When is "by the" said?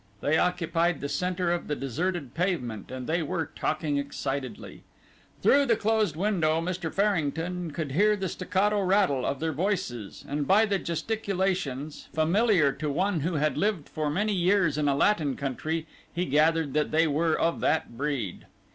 10.47-10.79